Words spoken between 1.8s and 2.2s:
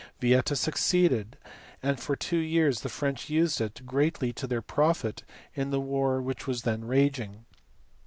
and for